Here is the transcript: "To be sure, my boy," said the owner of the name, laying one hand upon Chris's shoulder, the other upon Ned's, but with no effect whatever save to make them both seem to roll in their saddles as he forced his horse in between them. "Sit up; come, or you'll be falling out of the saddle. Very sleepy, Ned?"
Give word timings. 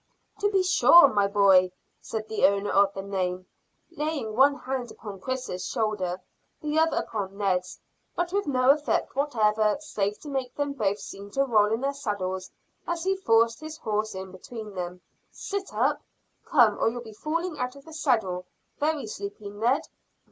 "To 0.39 0.49
be 0.49 0.63
sure, 0.63 1.09
my 1.09 1.27
boy," 1.27 1.71
said 2.01 2.27
the 2.27 2.47
owner 2.47 2.71
of 2.71 2.91
the 2.95 3.03
name, 3.03 3.45
laying 3.91 4.35
one 4.35 4.55
hand 4.55 4.89
upon 4.89 5.19
Chris's 5.19 5.63
shoulder, 5.67 6.19
the 6.59 6.79
other 6.79 6.97
upon 6.97 7.37
Ned's, 7.37 7.79
but 8.15 8.33
with 8.33 8.47
no 8.47 8.71
effect 8.71 9.15
whatever 9.15 9.77
save 9.79 10.17
to 10.21 10.27
make 10.27 10.55
them 10.55 10.73
both 10.73 10.97
seem 10.97 11.29
to 11.29 11.43
roll 11.45 11.71
in 11.71 11.81
their 11.81 11.93
saddles 11.93 12.49
as 12.87 13.03
he 13.03 13.15
forced 13.15 13.59
his 13.59 13.77
horse 13.77 14.15
in 14.15 14.31
between 14.31 14.73
them. 14.73 15.01
"Sit 15.29 15.71
up; 15.71 16.01
come, 16.45 16.79
or 16.79 16.89
you'll 16.89 17.01
be 17.01 17.13
falling 17.13 17.59
out 17.59 17.75
of 17.75 17.85
the 17.85 17.93
saddle. 17.93 18.47
Very 18.79 19.05
sleepy, 19.05 19.51
Ned?" 19.51 19.83